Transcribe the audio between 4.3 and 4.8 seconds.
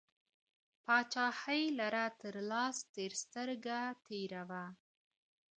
وه